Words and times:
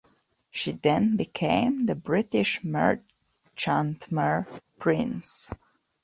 She 0.49 0.71
then 0.71 1.15
became 1.15 1.85
the 1.85 1.93
British 1.93 2.59
merchantman 2.63 4.47
"Price". 4.79 5.51